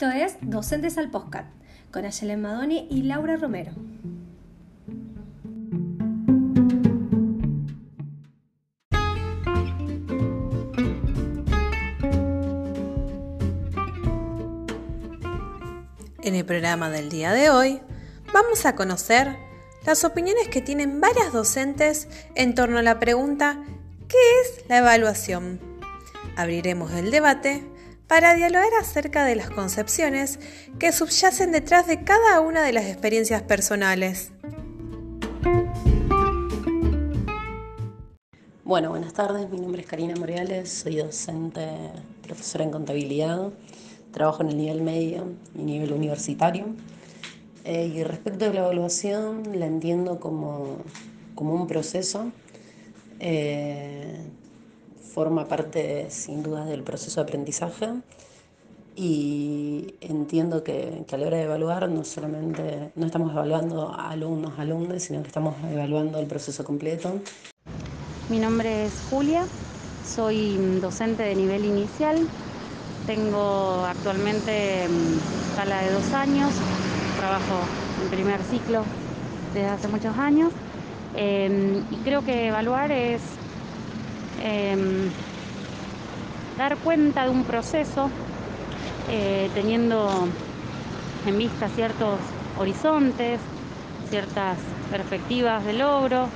[0.00, 1.44] Esto es Docentes al Postcat
[1.92, 3.72] con Ayelen Madoni y Laura Romero.
[16.22, 17.82] En el programa del día de hoy
[18.32, 19.36] vamos a conocer
[19.84, 23.62] las opiniones que tienen varias docentes en torno a la pregunta
[24.08, 25.60] ¿qué es la evaluación?
[26.36, 27.62] Abriremos el debate
[28.10, 30.40] para dialogar acerca de las concepciones
[30.80, 34.32] que subyacen detrás de cada una de las experiencias personales.
[38.64, 41.68] Bueno, buenas tardes, mi nombre es Karina Morales, soy docente,
[42.22, 43.52] profesora en contabilidad,
[44.10, 46.66] trabajo en el nivel medio y nivel universitario.
[47.62, 50.78] Eh, y respecto a la evaluación, la entiendo como,
[51.36, 52.32] un proceso.
[53.20, 54.18] Eh,
[55.12, 57.88] forma parte sin duda del proceso de aprendizaje.
[58.96, 65.02] Y entiendo que, a la hora de evaluar no solamente no estamos evaluando alumnos, alumnas,
[65.04, 67.14] sino que estamos evaluando el proceso completo.
[68.28, 69.44] Mi nombre es Julia,
[70.06, 72.18] soy docente de nivel inicial,
[73.06, 76.52] tengo actualmente mm, sala de dos años,
[77.18, 77.60] trabajo
[78.02, 78.84] en primer ciclo
[79.54, 80.52] desde hace muchos años.
[81.16, 83.20] Em, y creo que evaluar es
[84.40, 85.10] em,
[86.58, 88.10] dar cuenta de un proceso
[89.08, 90.28] eh, teniendo
[91.26, 92.20] en vista ciertos
[92.58, 93.40] horizontes,
[94.08, 94.58] ciertas
[94.90, 96.28] perspectivas de logro